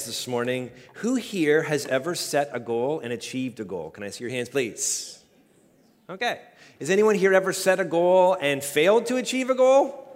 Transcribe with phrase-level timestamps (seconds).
[0.00, 0.70] hands this morning.
[0.94, 3.90] Who here has ever set a goal and achieved a goal?
[3.90, 5.22] Can I see your hands, please?
[6.08, 6.40] Okay.
[6.78, 10.06] Has anyone here ever set a goal and failed to achieve a goal?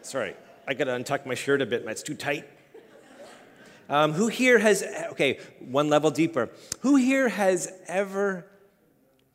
[0.00, 0.34] Sorry,
[0.66, 1.84] I got to untuck my shirt a bit.
[1.86, 2.48] It's too tight.
[3.90, 6.48] Um, who here has, okay, one level deeper.
[6.80, 8.46] Who here has ever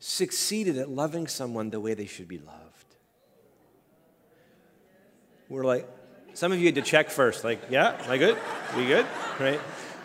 [0.00, 2.96] succeeded at loving someone the way they should be loved?
[5.48, 5.88] We're like,
[6.36, 8.36] some of you had to check first, like, yeah, am I good?
[8.76, 9.06] You good?
[9.40, 9.58] Right?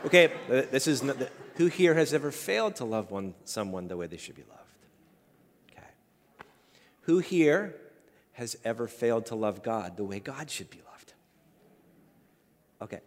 [0.05, 1.17] Okay, uh, this is not,
[1.55, 4.61] who here has ever failed to love one, someone the way they should be loved?
[5.71, 5.87] Okay.
[7.01, 7.75] Who here
[8.33, 11.13] has ever failed to love God the way God should be loved?
[12.81, 13.01] Okay.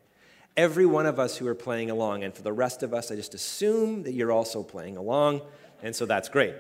[0.54, 3.16] Every one of us who are playing along, and for the rest of us, I
[3.16, 5.40] just assume that you're also playing along,
[5.82, 6.54] and so that's great.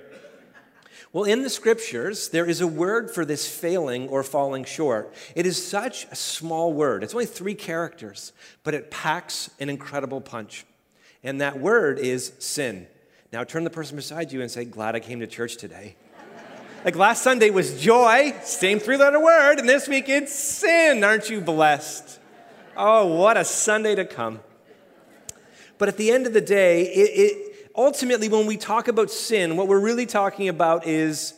[1.12, 5.14] Well, in the scriptures, there is a word for this failing or falling short.
[5.36, 7.04] It is such a small word.
[7.04, 8.32] It's only three characters,
[8.64, 10.64] but it packs an incredible punch.
[11.22, 12.86] And that word is sin.
[13.32, 15.96] Now turn the person beside you and say, Glad I came to church today.
[16.84, 21.02] like last Sunday was joy, same three letter word, and this week it's sin.
[21.02, 22.20] Aren't you blessed?
[22.76, 24.40] Oh, what a Sunday to come.
[25.78, 27.43] But at the end of the day, it, it
[27.74, 31.34] ultimately, when we talk about sin, what we're really talking about is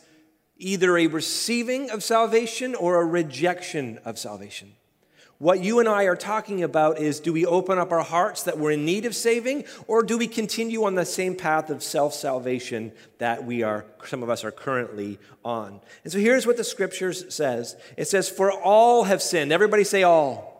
[0.57, 4.73] either a receiving of salvation or a rejection of salvation.
[5.39, 8.57] What you and I are talking about is do we open up our hearts that
[8.57, 12.15] we're in need of saving, or do we continue on the same path of self
[12.15, 15.79] salvation that we are, some of us are currently on?
[16.03, 19.51] And so here's what the scriptures says it says, For all have sinned.
[19.51, 20.55] Everybody say all.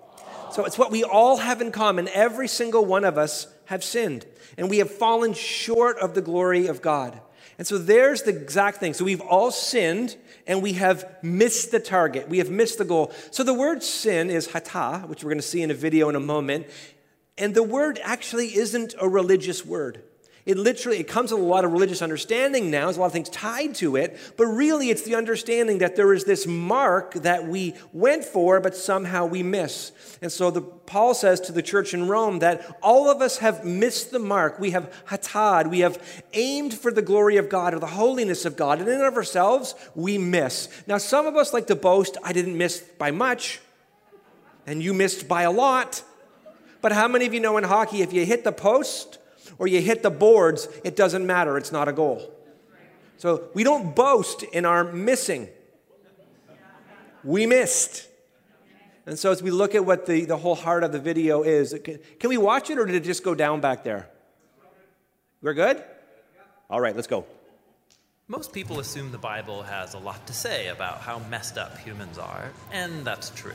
[0.52, 2.08] So it's what we all have in common.
[2.10, 4.26] Every single one of us have sinned,
[4.58, 7.20] and we have fallen short of the glory of God.
[7.58, 8.94] And so there's the exact thing.
[8.94, 10.16] So we've all sinned
[10.46, 12.30] and we have missed the target.
[12.30, 13.12] We have missed the goal.
[13.32, 16.16] So the word sin is hata, which we're going to see in a video in
[16.16, 16.68] a moment.
[17.38, 20.04] And the word actually isn't a religious word.
[20.48, 22.86] It literally it comes with a lot of religious understanding now.
[22.86, 26.14] There's a lot of things tied to it, but really it's the understanding that there
[26.14, 29.92] is this mark that we went for, but somehow we miss.
[30.22, 33.66] And so the, Paul says to the church in Rome that all of us have
[33.66, 34.58] missed the mark.
[34.58, 35.70] We have hatad.
[35.70, 38.96] We have aimed for the glory of God or the holiness of God, and in
[38.96, 40.70] and of ourselves we miss.
[40.88, 43.60] Now some of us like to boast, I didn't miss by much,
[44.66, 46.04] and you missed by a lot.
[46.80, 49.18] But how many of you know in hockey, if you hit the post
[49.58, 51.58] or you hit the boards, it doesn't matter.
[51.58, 52.34] It's not a goal.
[53.18, 55.50] So we don't boast in our missing.
[57.24, 58.08] We missed.
[59.06, 61.76] And so as we look at what the, the whole heart of the video is,
[61.84, 64.10] can, can we watch it or did it just go down back there?
[65.42, 65.84] We're good?
[66.70, 67.26] All right, let's go.
[68.28, 72.18] Most people assume the Bible has a lot to say about how messed up humans
[72.18, 73.54] are, and that's true.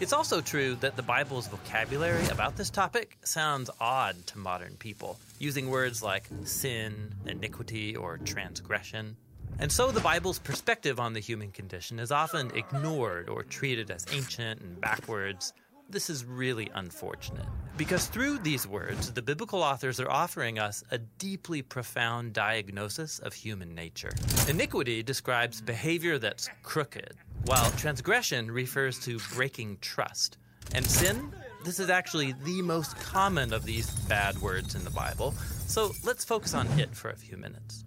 [0.00, 5.20] It's also true that the Bible's vocabulary about this topic sounds odd to modern people,
[5.38, 9.18] using words like sin, iniquity, or transgression.
[9.58, 14.06] And so the Bible's perspective on the human condition is often ignored or treated as
[14.10, 15.52] ancient and backwards.
[15.90, 17.46] This is really unfortunate.
[17.76, 23.34] Because through these words, the biblical authors are offering us a deeply profound diagnosis of
[23.34, 24.12] human nature.
[24.48, 30.38] Iniquity describes behavior that's crooked, while transgression refers to breaking trust.
[30.74, 31.32] And sin,
[31.64, 35.34] this is actually the most common of these bad words in the Bible,
[35.66, 37.84] so let's focus on it for a few minutes.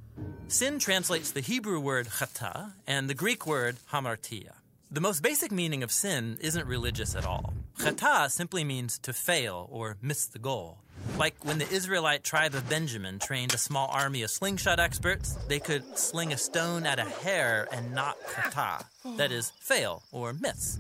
[0.50, 4.52] Sin translates the Hebrew word chata and the Greek word hamartia.
[4.94, 7.52] The most basic meaning of sin isn't religious at all.
[7.80, 10.78] Chata simply means to fail or miss the goal.
[11.18, 15.60] Like when the Israelite tribe of Benjamin trained a small army of slingshot experts, they
[15.60, 18.86] could sling a stone at a hair and not chata,
[19.18, 20.78] that is, fail or miss.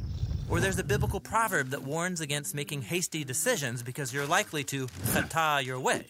[0.47, 4.85] Or there's a biblical proverb that warns against making hasty decisions because you're likely to
[4.85, 6.05] chata your way,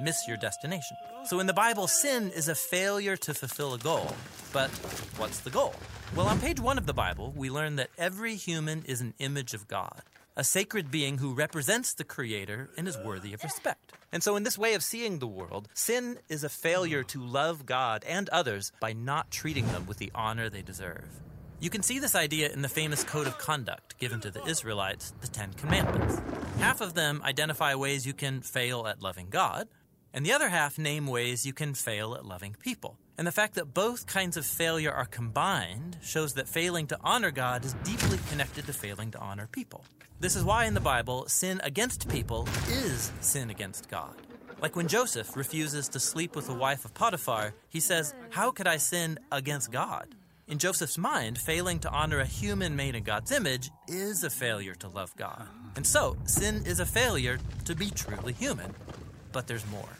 [0.00, 0.96] miss your destination.
[1.24, 4.14] So in the Bible, sin is a failure to fulfill a goal.
[4.52, 4.70] But
[5.16, 5.74] what's the goal?
[6.14, 9.54] Well, on page one of the Bible, we learn that every human is an image
[9.54, 10.02] of God
[10.36, 13.92] a sacred being who represents the Creator and is worthy of respect.
[14.12, 17.64] And so, in this way of seeing the world, sin is a failure to love
[17.64, 21.08] God and others by not treating them with the honor they deserve.
[21.58, 25.14] You can see this idea in the famous code of conduct given to the Israelites,
[25.22, 26.20] the Ten Commandments.
[26.58, 29.68] Half of them identify ways you can fail at loving God,
[30.16, 32.96] and the other half name ways you can fail at loving people.
[33.18, 37.30] And the fact that both kinds of failure are combined shows that failing to honor
[37.30, 39.84] God is deeply connected to failing to honor people.
[40.18, 44.14] This is why in the Bible, sin against people is sin against God.
[44.62, 48.66] Like when Joseph refuses to sleep with the wife of Potiphar, he says, How could
[48.66, 50.08] I sin against God?
[50.48, 54.74] In Joseph's mind, failing to honor a human made in God's image is a failure
[54.76, 55.46] to love God.
[55.74, 58.74] And so, sin is a failure to be truly human.
[59.32, 59.90] But there's more.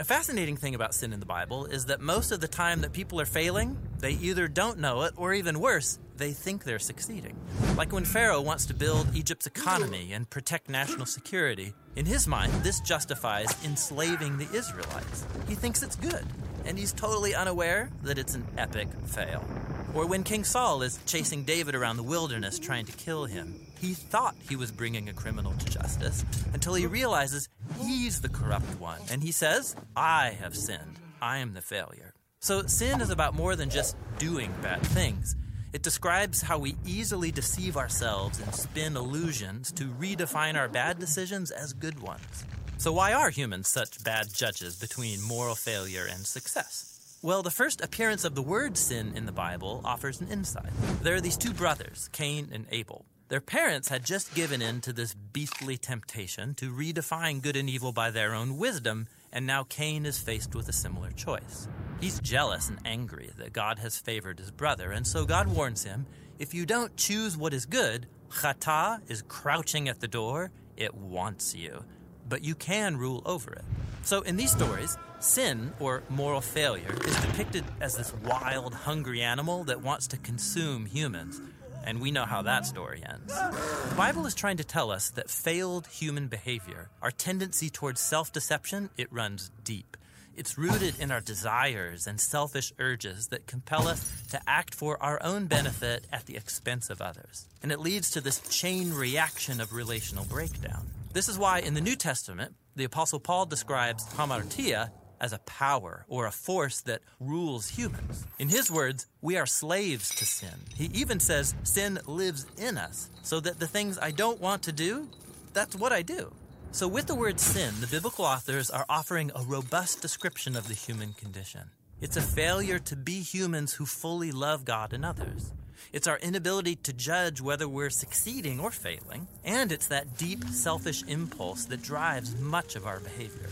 [0.00, 2.94] A fascinating thing about sin in the Bible is that most of the time that
[2.94, 7.36] people are failing, they either don't know it or even worse, they think they're succeeding.
[7.76, 12.50] Like when Pharaoh wants to build Egypt's economy and protect national security, in his mind,
[12.62, 15.26] this justifies enslaving the Israelites.
[15.46, 16.24] He thinks it's good,
[16.64, 19.44] and he's totally unaware that it's an epic fail.
[19.92, 23.94] Or when King Saul is chasing David around the wilderness trying to kill him, he
[23.94, 27.48] thought he was bringing a criminal to justice until he realizes
[27.80, 29.00] he's the corrupt one.
[29.10, 30.98] And he says, I have sinned.
[31.20, 32.14] I am the failure.
[32.40, 35.34] So sin is about more than just doing bad things.
[35.72, 41.50] It describes how we easily deceive ourselves and spin illusions to redefine our bad decisions
[41.50, 42.44] as good ones.
[42.78, 46.89] So, why are humans such bad judges between moral failure and success?
[47.22, 50.72] Well, the first appearance of the word sin in the Bible offers an insight.
[51.02, 53.04] There are these two brothers, Cain and Abel.
[53.28, 57.92] Their parents had just given in to this beastly temptation to redefine good and evil
[57.92, 61.68] by their own wisdom, and now Cain is faced with a similar choice.
[62.00, 66.06] He's jealous and angry that God has favored his brother, and so God warns him
[66.38, 71.54] if you don't choose what is good, Chata is crouching at the door, it wants
[71.54, 71.84] you,
[72.26, 73.64] but you can rule over it.
[74.04, 79.64] So in these stories, sin, or moral failure, is depicted as this wild, hungry animal
[79.64, 81.40] that wants to consume humans.
[81.84, 83.32] And we know how that story ends.
[83.32, 88.32] The Bible is trying to tell us that failed human behavior, our tendency towards self
[88.32, 89.96] deception, it runs deep.
[90.36, 95.22] It's rooted in our desires and selfish urges that compel us to act for our
[95.22, 97.46] own benefit at the expense of others.
[97.62, 100.86] And it leads to this chain reaction of relational breakdown.
[101.12, 104.90] This is why in the New Testament, the Apostle Paul describes hamartia
[105.20, 108.26] as a power or a force that rules humans.
[108.38, 110.54] In his words, we are slaves to sin.
[110.74, 114.72] He even says sin lives in us, so that the things I don't want to
[114.72, 115.08] do,
[115.52, 116.32] that's what I do.
[116.72, 120.74] So, with the word sin, the biblical authors are offering a robust description of the
[120.74, 121.70] human condition.
[122.00, 125.52] It's a failure to be humans who fully love God and others.
[125.92, 129.26] It's our inability to judge whether we're succeeding or failing.
[129.44, 133.50] And it's that deep, selfish impulse that drives much of our behavior.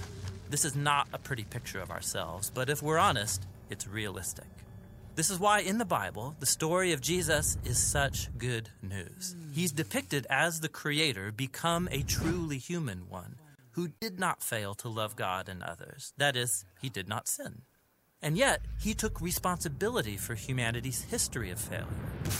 [0.50, 4.46] This is not a pretty picture of ourselves, but if we're honest, it's realistic.
[5.14, 9.36] This is why in the Bible, the story of Jesus is such good news.
[9.52, 13.34] He's depicted as the Creator become a truly human one
[13.72, 16.14] who did not fail to love God and others.
[16.16, 17.62] That is, he did not sin.
[18.22, 21.86] And yet, he took responsibility for humanity's history of failure.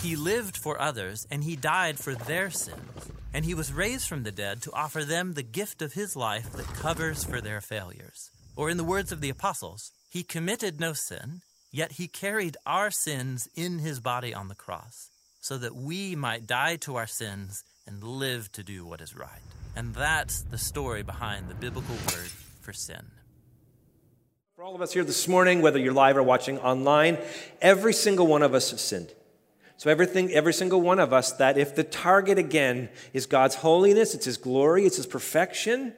[0.03, 4.23] He lived for others and he died for their sins and he was raised from
[4.23, 8.31] the dead to offer them the gift of his life that covers for their failures.
[8.57, 12.91] Or, in the words of the apostles, he committed no sin, yet he carried our
[12.91, 15.11] sins in his body on the cross,
[15.41, 19.43] so that we might die to our sins and live to do what is right.
[19.77, 22.31] And that's the story behind the biblical word
[22.61, 23.07] for sin.
[24.57, 27.17] For all of us here this morning, whether you're live or watching online,
[27.63, 29.13] every single one of us have sinned.
[29.79, 34.13] So everything, every single one of us, that if the target again is God's holiness,
[34.13, 35.95] it's His glory, it's His perfection,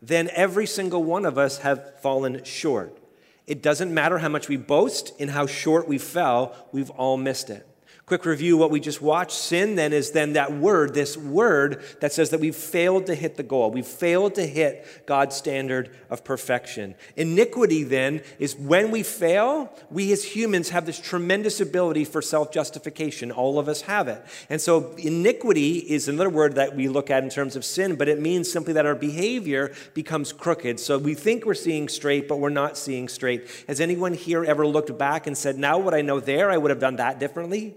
[0.00, 2.98] then every single one of us have fallen short.
[3.46, 7.50] It doesn't matter how much we boast and how short we fell, we've all missed
[7.50, 7.68] it.
[8.04, 9.30] Quick review what we just watched.
[9.30, 13.36] Sin then is then that word, this word that says that we've failed to hit
[13.36, 13.70] the goal.
[13.70, 16.96] We've failed to hit God's standard of perfection.
[17.16, 22.50] Iniquity then is when we fail, we as humans have this tremendous ability for self
[22.52, 23.30] justification.
[23.30, 24.20] All of us have it.
[24.50, 28.08] And so iniquity is another word that we look at in terms of sin, but
[28.08, 30.80] it means simply that our behavior becomes crooked.
[30.80, 33.48] So we think we're seeing straight, but we're not seeing straight.
[33.68, 36.70] Has anyone here ever looked back and said, now what I know there, I would
[36.70, 37.76] have done that differently?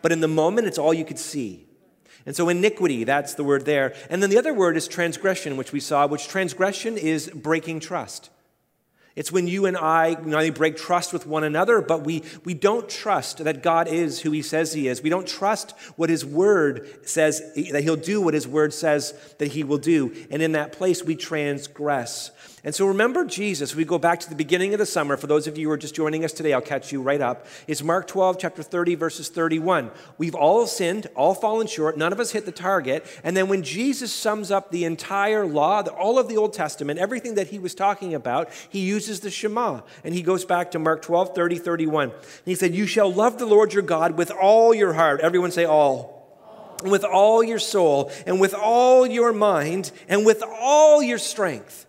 [0.00, 1.66] But in the moment, it's all you could see.
[2.24, 3.94] And so iniquity, that's the word there.
[4.08, 8.30] And then the other word is transgression, which we saw, which transgression is breaking trust.
[9.14, 12.54] It's when you and I not only break trust with one another, but we, we
[12.54, 15.02] don't trust that God is who He says He is.
[15.02, 19.48] We don't trust what His Word says, that He'll do what His Word says that
[19.48, 20.14] He will do.
[20.30, 22.30] And in that place, we transgress.
[22.64, 25.16] And so remember Jesus, we go back to the beginning of the summer.
[25.16, 27.46] For those of you who are just joining us today, I'll catch you right up.
[27.66, 29.90] It's Mark 12, chapter 30, verses 31.
[30.16, 33.04] We've all sinned, all fallen short, none of us hit the target.
[33.24, 37.34] And then when Jesus sums up the entire law, all of the Old Testament, everything
[37.34, 39.80] that he was talking about, he uses the Shema.
[40.04, 42.10] And he goes back to Mark 12, 30, 31.
[42.10, 45.20] And he said, You shall love the Lord your God with all your heart.
[45.20, 46.22] Everyone say all.
[46.84, 51.86] With all your soul, and with all your mind, and with all your strength.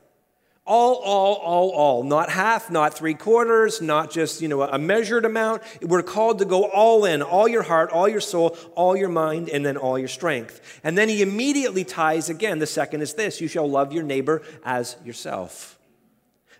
[0.65, 2.03] All, all, all, all.
[2.03, 5.61] Not half, not three quarters, not just, you know, a measured amount.
[5.81, 9.49] We're called to go all in, all your heart, all your soul, all your mind,
[9.49, 10.79] and then all your strength.
[10.81, 12.59] And then he immediately ties again.
[12.59, 15.77] The second is this you shall love your neighbor as yourself.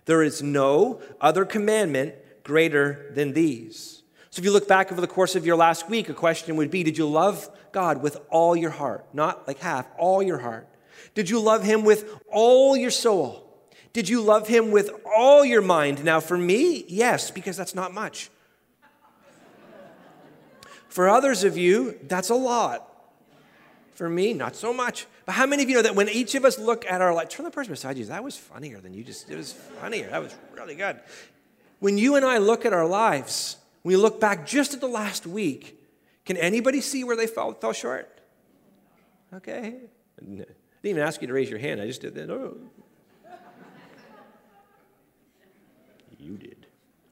[0.04, 4.02] There is no other commandment greater than these.
[4.28, 6.70] So if you look back over the course of your last week, a question would
[6.70, 9.06] be Did you love God with all your heart?
[9.14, 10.68] Not like half, all your heart.
[11.14, 13.43] Did you love Him with all your soul?
[13.94, 16.04] Did you love him with all your mind?
[16.04, 18.28] Now, for me, yes, because that's not much.
[20.88, 22.90] For others of you, that's a lot.
[23.94, 25.06] For me, not so much.
[25.24, 27.28] But how many of you know that when each of us look at our life,
[27.28, 30.10] turn the person beside you, that was funnier than you just, it was funnier.
[30.10, 30.98] That was really good.
[31.78, 35.24] When you and I look at our lives, we look back just at the last
[35.24, 35.80] week,
[36.24, 38.20] can anybody see where they fell, fell short?
[39.32, 39.74] Okay.
[40.20, 40.48] I didn't
[40.82, 41.80] even ask you to raise your hand.
[41.80, 42.28] I just did that.
[42.28, 42.56] Oh,
[46.24, 46.66] you did.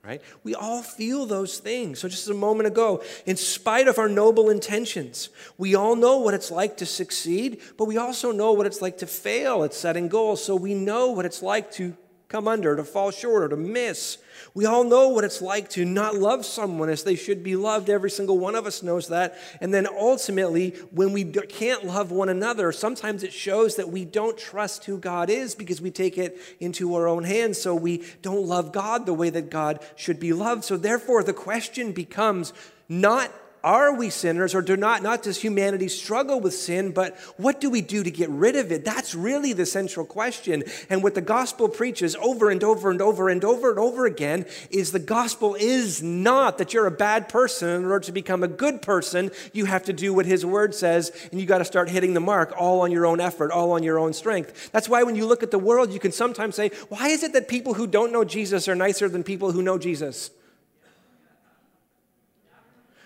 [0.04, 0.20] Right?
[0.42, 2.00] We all feel those things.
[2.00, 5.28] So, just a moment ago, in spite of our noble intentions,
[5.58, 8.98] we all know what it's like to succeed, but we also know what it's like
[8.98, 10.44] to fail at setting goals.
[10.44, 11.96] So, we know what it's like to
[12.32, 14.18] come under, to fall short, or to miss.
[14.54, 17.90] We all know what it's like to not love someone as they should be loved.
[17.90, 19.38] Every single one of us knows that.
[19.60, 24.36] And then ultimately, when we can't love one another, sometimes it shows that we don't
[24.36, 27.60] trust who God is because we take it into our own hands.
[27.60, 30.64] So we don't love God the way that God should be loved.
[30.64, 32.52] So therefore, the question becomes
[32.88, 33.30] not
[33.64, 37.70] are we sinners or do not not does humanity struggle with sin but what do
[37.70, 38.84] we do to get rid of it?
[38.84, 40.64] That's really the central question.
[40.90, 44.46] And what the gospel preaches over and over and over and over and over again
[44.70, 48.48] is the gospel is not that you're a bad person in order to become a
[48.48, 49.30] good person.
[49.52, 52.20] You have to do what his word says and you got to start hitting the
[52.20, 54.70] mark all on your own effort all on your own strength.
[54.72, 57.32] That's why when you look at the world you can sometimes say why is it
[57.32, 60.30] that people who don't know jesus are nicer than people who know jesus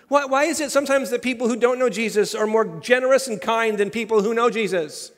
[0.07, 3.41] why, why is it sometimes that people who don't know Jesus are more generous and
[3.41, 5.11] kind than people who know Jesus?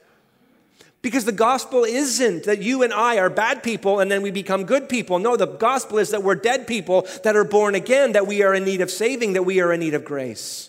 [1.02, 4.66] Because the gospel isn't that you and I are bad people and then we become
[4.66, 5.20] good people.
[5.20, 8.54] No, the gospel is that we're dead people that are born again, that we are
[8.54, 10.69] in need of saving, that we are in need of grace.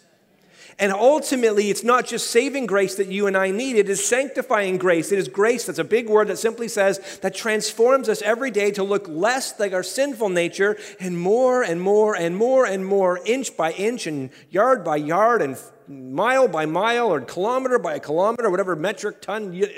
[0.80, 4.78] And ultimately, it's not just saving grace that you and I need, it is sanctifying
[4.78, 5.12] grace.
[5.12, 8.70] It is grace, that's a big word that simply says that transforms us every day
[8.72, 13.20] to look less like our sinful nature and more and more and more and more,
[13.26, 18.48] inch by inch and yard by yard and mile by mile or kilometer by kilometer,
[18.48, 19.68] whatever metric ton you,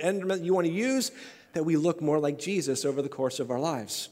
[0.40, 1.10] you want to use,
[1.54, 4.08] that we look more like Jesus over the course of our lives.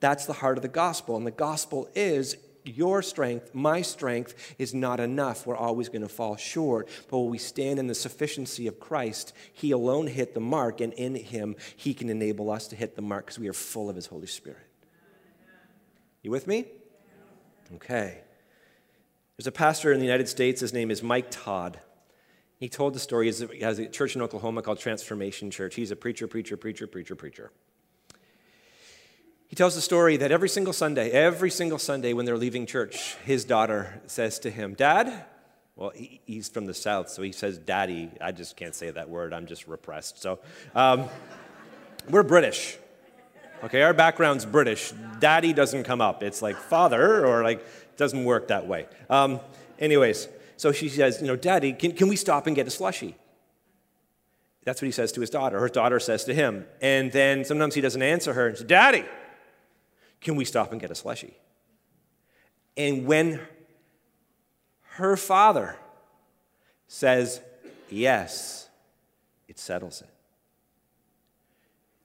[0.00, 1.16] That's the heart of the gospel.
[1.16, 5.46] And the gospel is your strength, my strength, is not enough.
[5.46, 6.88] We're always going to fall short.
[7.10, 10.92] But when we stand in the sufficiency of Christ, He alone hit the mark, and
[10.94, 13.96] in Him, He can enable us to hit the mark because we are full of
[13.96, 14.66] His Holy Spirit.
[16.22, 16.66] You with me?
[17.74, 18.22] Okay.
[19.36, 21.80] There's a pastor in the United States, his name is Mike Todd.
[22.58, 25.74] He told the story, he has a church in Oklahoma called Transformation Church.
[25.74, 27.50] He's a preacher, preacher, preacher, preacher, preacher.
[29.54, 33.14] He tells the story that every single Sunday, every single Sunday when they're leaving church,
[33.24, 35.26] his daughter says to him, Dad,
[35.76, 38.10] well, he's from the South, so he says daddy.
[38.20, 40.20] I just can't say that word, I'm just repressed.
[40.20, 40.40] So
[40.74, 41.08] um,
[42.10, 42.78] we're British.
[43.62, 44.92] Okay, our background's British.
[45.20, 46.24] Daddy doesn't come up.
[46.24, 47.64] It's like father, or like,
[47.96, 48.88] doesn't work that way.
[49.08, 49.38] Um,
[49.78, 53.14] anyways, so she says, You know, Daddy, can, can we stop and get a slushy?
[54.64, 55.60] That's what he says to his daughter.
[55.60, 56.66] Her daughter says to him.
[56.80, 59.04] And then sometimes he doesn't answer her and says, Daddy,
[60.24, 61.36] can we stop and get a slushy?
[62.76, 63.40] And when
[64.94, 65.76] her father
[66.88, 67.40] says
[67.90, 68.68] yes,
[69.46, 70.08] it settles it.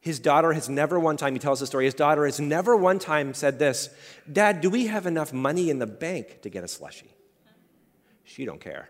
[0.02, 3.00] His daughter has never one time, he tells the story, his daughter has never one
[3.00, 3.90] time said this
[4.32, 7.12] Dad, do we have enough money in the bank to get a slushy?
[8.24, 8.90] She don't care.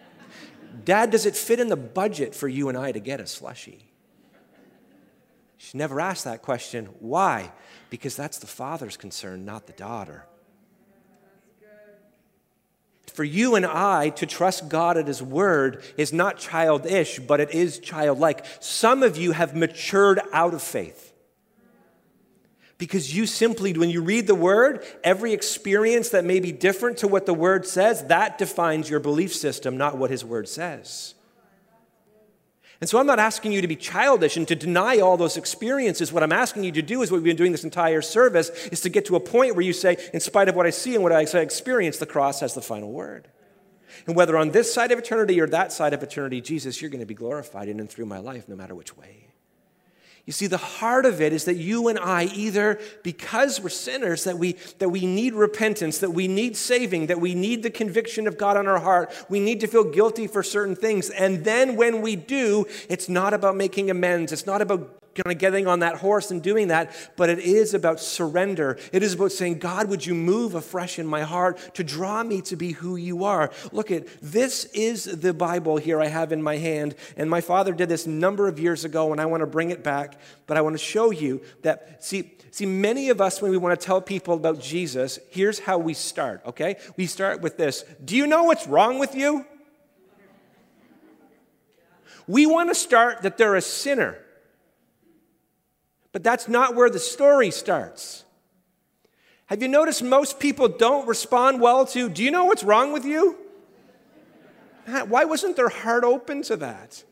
[0.84, 3.89] Dad, does it fit in the budget for you and I to get a slushy?
[5.62, 6.86] She never asked that question.
[7.00, 7.52] Why?
[7.90, 10.24] Because that's the father's concern, not the daughter.
[13.12, 17.50] For you and I to trust God at His word is not childish, but it
[17.50, 18.46] is childlike.
[18.60, 21.12] Some of you have matured out of faith.
[22.78, 27.06] Because you simply, when you read the word, every experience that may be different to
[27.06, 31.14] what the word says, that defines your belief system, not what His word says.
[32.80, 36.12] And so I'm not asking you to be childish and to deny all those experiences.
[36.12, 38.80] What I'm asking you to do is what we've been doing this entire service is
[38.80, 41.02] to get to a point where you say, in spite of what I see and
[41.02, 43.28] what I experience, the cross has the final word.
[44.06, 47.00] And whether on this side of eternity or that side of eternity, Jesus, you're going
[47.00, 49.26] to be glorified in and through my life, no matter which way.
[50.30, 54.22] You see, the heart of it is that you and I, either because we're sinners,
[54.22, 58.28] that we, that we need repentance, that we need saving, that we need the conviction
[58.28, 61.10] of God on our heart, we need to feel guilty for certain things.
[61.10, 65.38] And then when we do, it's not about making amends, it's not about kind of
[65.38, 68.78] getting on that horse and doing that, but it is about surrender.
[68.92, 72.40] It is about saying, God, would you move afresh in my heart to draw me
[72.42, 73.50] to be who you are?
[73.72, 76.94] Look at this is the Bible here I have in my hand.
[77.16, 79.82] And my father did this number of years ago, and I want to bring it
[79.82, 83.56] back, but I want to show you that, see, see, many of us, when we
[83.56, 86.76] want to tell people about Jesus, here's how we start, okay?
[86.96, 89.44] We start with this Do you know what's wrong with you?
[92.26, 94.16] We want to start that they're a sinner.
[96.12, 98.24] But that's not where the story starts.
[99.46, 103.04] Have you noticed most people don't respond well to, Do you know what's wrong with
[103.04, 103.36] you?
[105.08, 107.04] Why wasn't their heart open to that?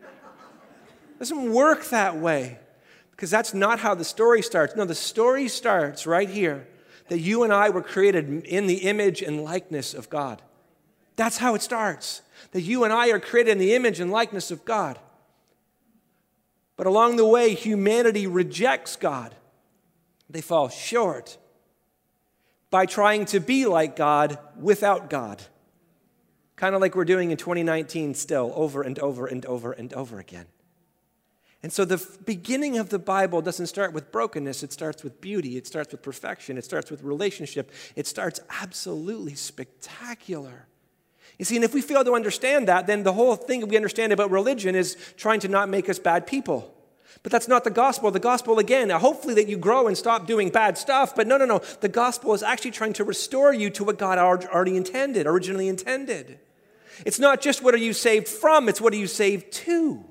[0.00, 2.58] It doesn't work that way
[3.12, 4.76] because that's not how the story starts.
[4.76, 6.66] No, the story starts right here
[7.08, 10.42] that you and I were created in the image and likeness of God.
[11.16, 12.22] That's how it starts.
[12.52, 14.98] That you and I are created in the image and likeness of God.
[16.76, 19.34] But along the way, humanity rejects God.
[20.28, 21.38] They fall short
[22.70, 25.42] by trying to be like God without God.
[26.56, 30.18] Kind of like we're doing in 2019 still, over and over and over and over
[30.18, 30.46] again.
[31.62, 35.56] And so the beginning of the Bible doesn't start with brokenness, it starts with beauty,
[35.56, 40.66] it starts with perfection, it starts with relationship, it starts absolutely spectacular.
[41.38, 44.12] You see, and if we fail to understand that, then the whole thing we understand
[44.12, 46.72] about religion is trying to not make us bad people.
[47.22, 48.10] But that's not the gospel.
[48.10, 51.16] The gospel, again, hopefully that you grow and stop doing bad stuff.
[51.16, 51.58] But no, no, no.
[51.80, 56.38] The gospel is actually trying to restore you to what God already intended, originally intended.
[57.04, 60.04] It's not just what are you saved from, it's what are you saved to.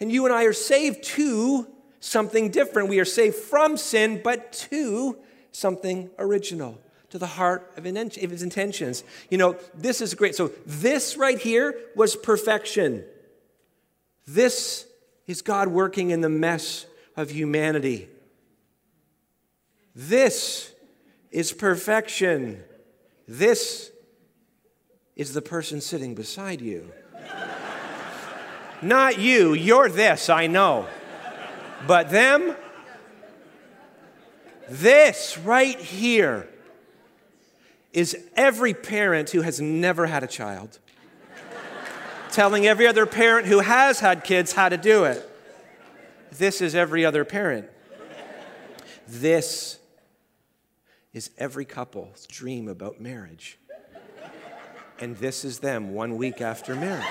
[0.00, 1.66] And you and I are saved to
[2.00, 2.88] something different.
[2.88, 5.18] We are saved from sin, but to
[5.52, 6.78] something original
[7.10, 9.02] to the heart of his intentions.
[9.30, 10.34] You know, this is great.
[10.34, 13.04] So, this right here was perfection.
[14.26, 14.86] This
[15.26, 18.08] is God working in the mess of humanity.
[19.94, 20.72] This
[21.30, 22.62] is perfection.
[23.26, 23.90] This
[25.16, 26.92] is the person sitting beside you.
[28.82, 30.86] Not you, you're this, I know.
[31.86, 32.54] But them,
[34.68, 36.48] this right here
[37.98, 40.78] is every parent who has never had a child
[42.30, 45.28] telling every other parent who has had kids how to do it.
[46.30, 47.68] This is every other parent.
[49.08, 49.80] This
[51.12, 53.58] is every couple's dream about marriage.
[55.00, 57.04] And this is them one week after marriage.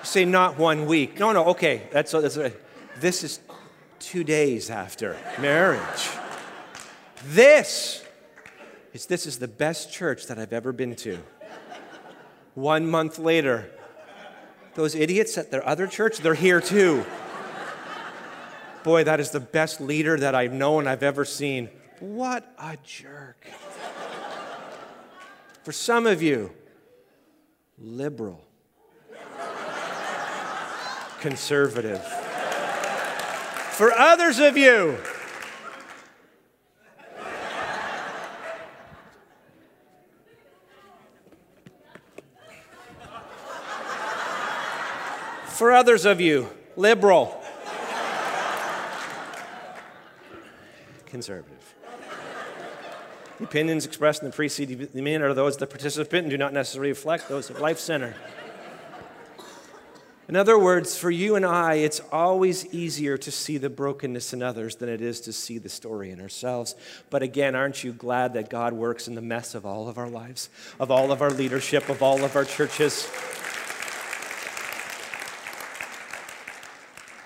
[0.00, 1.18] You say not one week.
[1.18, 1.88] No, no, okay.
[1.92, 2.38] That's, that's
[3.00, 3.40] This is
[3.98, 6.08] two days after marriage.
[7.26, 8.05] This
[8.96, 11.18] is this is the best church that I've ever been to.
[12.54, 13.70] One month later,
[14.74, 17.04] those idiots at their other church, they're here too.
[18.84, 21.68] Boy, that is the best leader that I've known, I've ever seen.
[22.00, 23.46] What a jerk.
[25.62, 26.50] For some of you,
[27.78, 28.42] liberal,
[31.20, 32.02] conservative.
[33.72, 34.96] For others of you,
[45.56, 47.42] For others of you, liberal,
[51.06, 51.74] conservative.
[53.38, 56.52] The opinions expressed in the preceding minute are those of the participant and do not
[56.52, 58.14] necessarily reflect those of Life Center.
[60.28, 64.42] In other words, for you and I, it's always easier to see the brokenness in
[64.42, 66.74] others than it is to see the story in ourselves.
[67.08, 70.10] But again, aren't you glad that God works in the mess of all of our
[70.10, 73.08] lives, of all of our leadership, of all of our churches?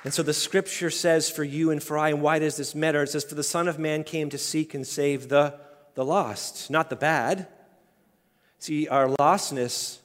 [0.02, 3.02] And so the scripture says for you and for I, and why does this matter?
[3.02, 5.58] It says, For the Son of Man came to seek and save the,
[5.94, 7.48] the lost, not the bad.
[8.58, 9.98] See, our lostness,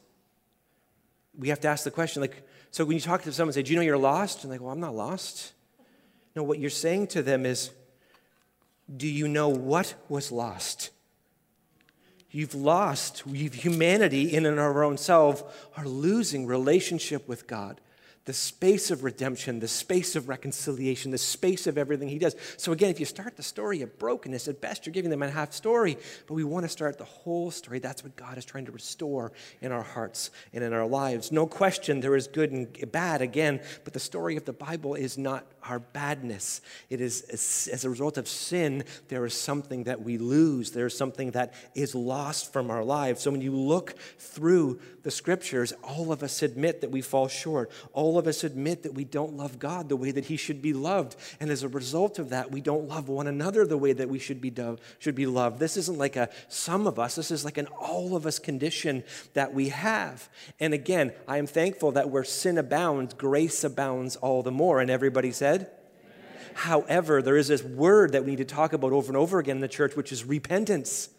[1.37, 3.63] we have to ask the question, like, so when you talk to someone and say,
[3.63, 4.43] Do you know you're lost?
[4.43, 5.53] And go, well, I'm not lost.
[6.35, 7.71] No, what you're saying to them is,
[8.93, 10.89] Do you know what was lost?
[12.31, 17.79] You've lost, we've, humanity in and of our own self are losing relationship with God
[18.25, 22.35] the space of redemption, the space of reconciliation, the space of everything he does.
[22.57, 25.29] So, again, if you start the story of brokenness, at best you're giving them a
[25.29, 27.77] half story, but we want to start the whole story.
[27.77, 31.31] That's what God is trying to restore in our hearts and in our lives.
[31.31, 35.19] No question, there is good and bad, again, but the story of the Bible is
[35.19, 36.61] not our badness.
[36.89, 40.97] It is as a result of sin, there is something that we lose, there is
[40.97, 43.21] something that is lost from our lives.
[43.21, 47.71] So, when you look through the scriptures, all of us admit that we fall short.
[47.93, 50.61] All all of us admit that we don't love God the way that He should
[50.61, 51.17] be loved.
[51.41, 54.19] And as a result of that, we don't love one another the way that we
[54.19, 55.59] should be, do- should be loved.
[55.59, 59.03] This isn't like a some of us, this is like an all of us condition
[59.33, 60.29] that we have.
[60.61, 64.79] And again, I am thankful that where sin abounds, grace abounds all the more.
[64.79, 65.69] And everybody said,
[66.53, 69.57] However, there is this word that we need to talk about over and over again
[69.57, 71.09] in the church, which is repentance.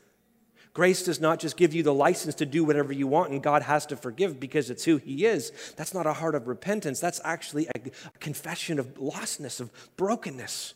[0.77, 3.63] Grace does not just give you the license to do whatever you want and God
[3.63, 5.51] has to forgive because it's who He is.
[5.75, 7.01] That's not a heart of repentance.
[7.01, 7.81] That's actually a,
[8.21, 10.75] confession of lostness, of brokenness.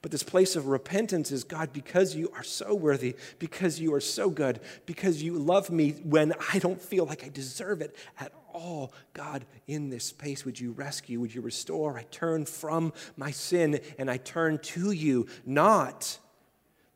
[0.00, 4.00] But this place of repentance is God, because you are so worthy, because you are
[4.00, 8.32] so good, because you love me when I don't feel like I deserve it at
[8.52, 8.92] all.
[9.12, 11.18] God, in this space, would you rescue?
[11.18, 11.98] Would you restore?
[11.98, 16.20] I turn from my sin and I turn to you, not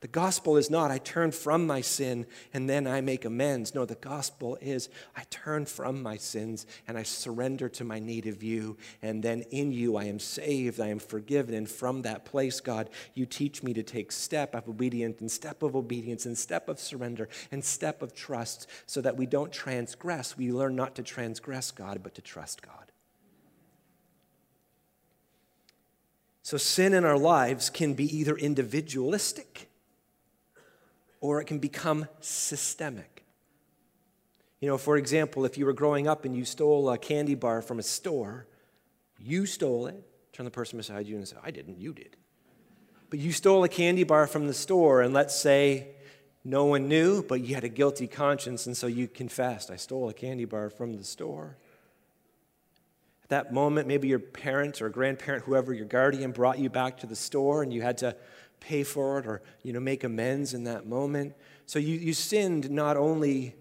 [0.01, 3.75] the gospel is not, I turn from my sin and then I make amends.
[3.75, 8.27] No, the gospel is, I turn from my sins and I surrender to my need
[8.27, 8.77] of you.
[9.01, 11.55] And then in you I am saved, I am forgiven.
[11.55, 15.63] And from that place, God, you teach me to take step of obedience and step
[15.63, 20.37] of obedience and step of surrender and step of trust so that we don't transgress.
[20.37, 22.93] We learn not to transgress God, but to trust God.
[26.43, 29.71] So sin in our lives can be either individualistic
[31.21, 33.25] or it can become systemic.
[34.61, 37.63] You know, for example, if you were growing up and you stole a candy bar
[37.63, 38.47] from a store,
[39.19, 40.03] you stole it.
[40.33, 42.17] Turn the person beside you and say, I didn't, you did.
[43.11, 45.89] But you stole a candy bar from the store, and let's say
[46.45, 50.09] no one knew, but you had a guilty conscience, and so you confessed, I stole
[50.09, 51.57] a candy bar from the store.
[53.25, 57.07] At that moment, maybe your parent or grandparent, whoever your guardian, brought you back to
[57.07, 58.17] the store, and you had to
[58.61, 61.35] pay for it or you know make amends in that moment.
[61.67, 63.55] So you, you sinned not only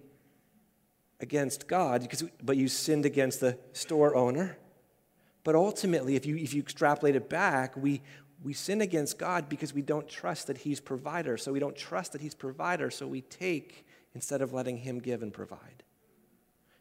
[1.20, 4.58] against god because, but you sinned against the store owner.
[5.44, 8.02] But ultimately if you if you extrapolate it back we
[8.44, 11.38] we sin against god because we don't trust that he's provider.
[11.38, 15.22] So we don't trust that he's provider so we take instead of letting him give
[15.22, 15.84] and provide.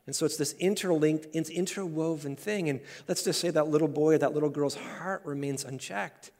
[0.06, 2.68] And so it's this interlinked, it's interwoven thing.
[2.68, 6.30] And let's just say that little boy or that little girl's heart remains unchecked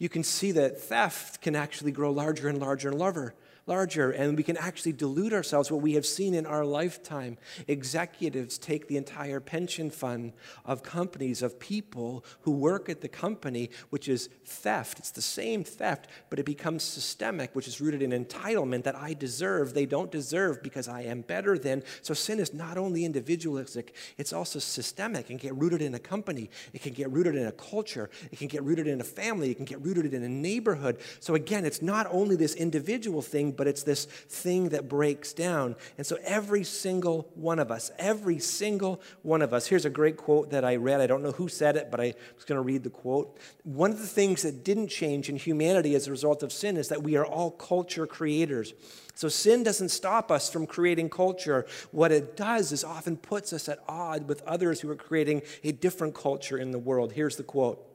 [0.00, 3.34] you can see that theft can actually grow larger and larger and larger
[3.70, 5.70] larger, and we can actually delude ourselves.
[5.70, 10.32] What we have seen in our lifetime executives take the entire pension fund
[10.64, 14.98] of companies, of people who work at the company, which is theft.
[14.98, 19.14] It's the same theft, but it becomes systemic, which is rooted in entitlement that I
[19.14, 21.84] deserve, they don't deserve because I am better than.
[22.02, 25.28] So sin is not only individualistic, it's also systemic.
[25.28, 28.48] Can get rooted in a company, it can get rooted in a culture, it can
[28.48, 30.98] get rooted in a family, it can get rooted in a neighborhood.
[31.20, 35.76] So again, it's not only this individual thing, but it's this thing that breaks down.
[35.98, 40.16] And so every single one of us, every single one of us, here's a great
[40.16, 41.02] quote that I read.
[41.02, 43.36] I don't know who said it, but I was going to read the quote.
[43.64, 46.88] One of the things that didn't change in humanity as a result of sin is
[46.88, 48.72] that we are all culture creators.
[49.14, 51.66] So sin doesn't stop us from creating culture.
[51.90, 55.72] What it does is often puts us at odds with others who are creating a
[55.72, 57.12] different culture in the world.
[57.12, 57.86] Here's the quote.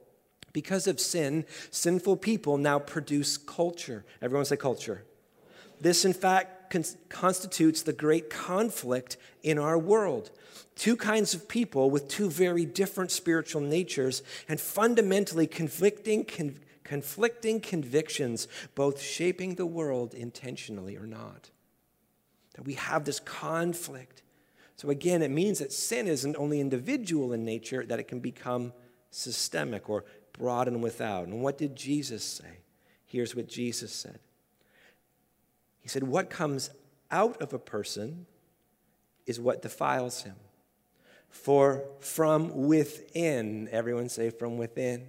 [0.54, 4.06] Because of sin, sinful people now produce culture.
[4.22, 5.06] Everyone say culture.
[5.86, 10.32] This, in fact, con- constitutes the great conflict in our world.
[10.76, 17.62] Two kinds of people with two very different spiritual natures and fundamentally conflicting, con- conflicting
[17.62, 21.52] convictions, both shaping the world intentionally or not.
[22.56, 24.24] That we have this conflict.
[24.78, 28.74] So, again, it means that sin isn't only individual in nature, that it can become
[29.12, 31.28] systemic or broad and without.
[31.28, 32.58] And what did Jesus say?
[33.06, 34.18] Here's what Jesus said
[35.86, 36.72] he said, What comes
[37.12, 38.26] out of a person
[39.28, 40.34] is what defiles him.
[41.30, 45.06] For from within, everyone say, from within.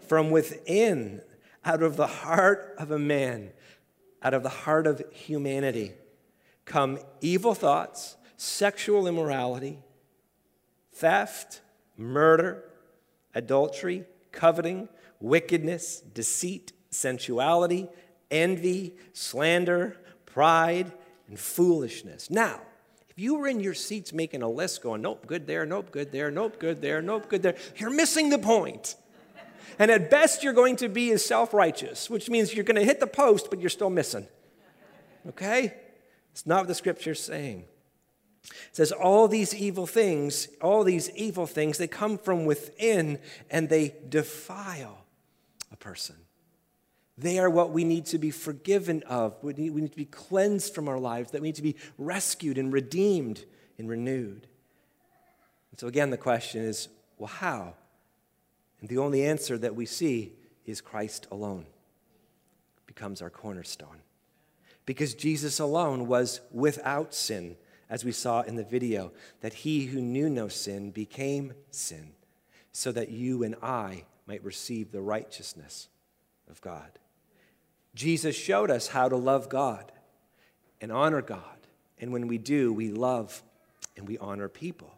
[0.00, 1.22] From within,
[1.64, 3.50] out of the heart of a man,
[4.20, 5.92] out of the heart of humanity,
[6.64, 9.78] come evil thoughts, sexual immorality,
[10.92, 11.60] theft,
[11.96, 12.64] murder,
[13.32, 14.88] adultery, coveting,
[15.20, 17.88] wickedness, deceit, sensuality,
[18.30, 20.92] envy, slander, pride,
[21.28, 22.30] and foolishness.
[22.30, 22.60] Now,
[23.08, 26.12] if you were in your seats making a list going, nope, good there, nope, good
[26.12, 28.96] there, nope, good there, nope, good there, you're missing the point.
[29.78, 32.84] And at best, you're going to be as self righteous, which means you're going to
[32.84, 34.26] hit the post, but you're still missing.
[35.28, 35.74] Okay?
[36.32, 37.64] It's not what the scripture's saying.
[38.44, 43.18] It says, all these evil things, all these evil things, they come from within
[43.50, 45.04] and they defile
[45.72, 46.16] a person.
[47.20, 49.36] They are what we need to be forgiven of.
[49.42, 51.76] We need, we need to be cleansed from our lives, that we need to be
[51.98, 53.44] rescued and redeemed
[53.78, 54.46] and renewed.
[55.70, 57.74] And so, again, the question is well, how?
[58.80, 60.32] And the only answer that we see
[60.64, 61.66] is Christ alone
[62.86, 64.00] becomes our cornerstone.
[64.86, 67.56] Because Jesus alone was without sin,
[67.90, 72.12] as we saw in the video, that he who knew no sin became sin,
[72.72, 75.88] so that you and I might receive the righteousness
[76.48, 76.99] of God.
[77.94, 79.92] Jesus showed us how to love God
[80.80, 81.44] and honor God.
[81.98, 83.42] And when we do, we love
[83.96, 84.94] and we honor people.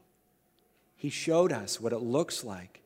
[0.96, 2.80] He showed us what it looks like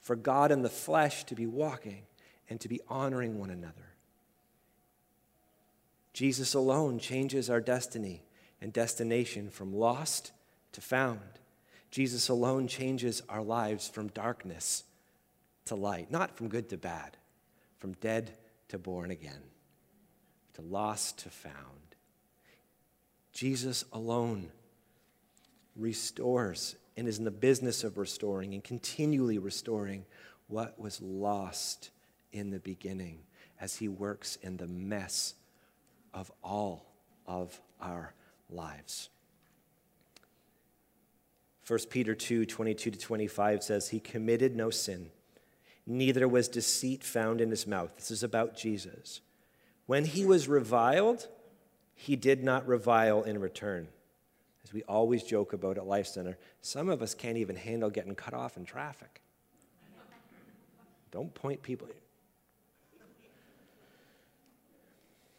[0.00, 2.02] for God in the flesh to be walking
[2.48, 3.74] and to be honoring one another.
[6.12, 8.22] Jesus alone changes our destiny
[8.60, 10.32] and destination from lost
[10.72, 11.20] to found.
[11.90, 14.84] Jesus alone changes our lives from darkness
[15.66, 17.16] to light, not from good to bad,
[17.78, 18.32] from dead
[18.70, 19.42] to born again,
[20.54, 21.54] to lost to found.
[23.32, 24.50] Jesus alone
[25.76, 30.04] restores and is in the business of restoring and continually restoring
[30.48, 31.90] what was lost
[32.32, 33.20] in the beginning
[33.60, 35.34] as he works in the mess
[36.12, 36.86] of all
[37.26, 38.14] of our
[38.48, 39.10] lives.
[41.66, 45.10] 1 Peter 2 22 to 25 says, He committed no sin
[45.90, 47.94] neither was deceit found in his mouth.
[47.96, 49.20] This is about Jesus.
[49.86, 51.28] When he was reviled,
[51.94, 53.88] he did not revile in return.
[54.62, 58.14] As we always joke about at Life Center, some of us can't even handle getting
[58.14, 59.20] cut off in traffic.
[61.10, 61.88] Don't point people.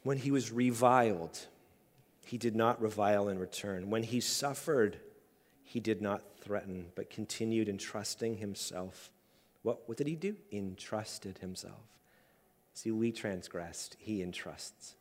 [0.03, 1.47] When he was reviled,
[2.25, 3.89] he did not revile in return.
[3.89, 4.97] When he suffered,
[5.63, 9.11] he did not threaten, but continued entrusting himself
[9.63, 10.35] what, what did he do?
[10.51, 11.81] Entrusted himself.
[12.73, 14.95] See, we transgressed, he entrusts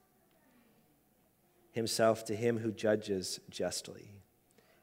[1.73, 4.11] himself to him who judges justly.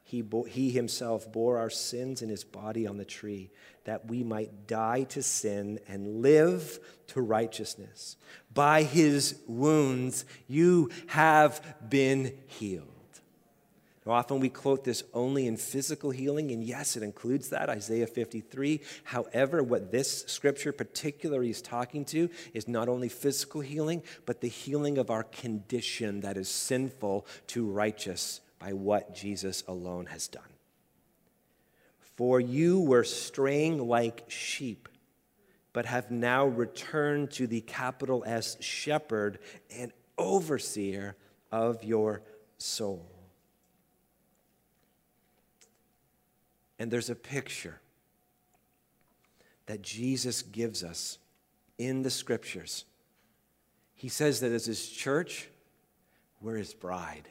[0.02, 3.50] He, bo- he himself bore our sins in his body on the tree,
[3.84, 8.16] that we might die to sin and live to righteousness.
[8.52, 12.97] By his wounds you have been healed.
[14.08, 18.80] Often we quote this only in physical healing, and yes, it includes that, Isaiah 53.
[19.04, 24.48] However, what this scripture particularly is talking to is not only physical healing, but the
[24.48, 30.42] healing of our condition that is sinful to righteous by what Jesus alone has done.
[32.16, 34.88] For you were straying like sheep,
[35.72, 39.38] but have now returned to the capital S shepherd
[39.70, 41.14] and overseer
[41.52, 42.22] of your
[42.56, 43.17] soul.
[46.78, 47.80] And there's a picture
[49.66, 51.18] that Jesus gives us
[51.76, 52.84] in the scriptures.
[53.94, 55.48] He says that as his church,
[56.40, 57.28] we're his bride.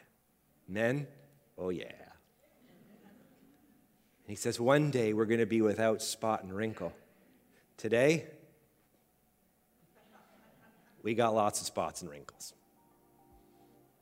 [0.68, 1.08] Men,
[1.58, 1.86] oh yeah.
[4.28, 6.92] And he says one day we're going to be without spot and wrinkle.
[7.78, 8.26] Today,
[11.02, 12.54] we got lots of spots and wrinkles.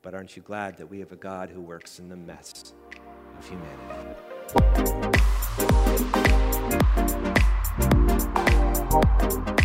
[0.02, 2.72] But aren't you glad that we have a God who works in the mess
[3.38, 5.26] of humanity?
[5.58, 6.10] Thank
[9.48, 9.55] you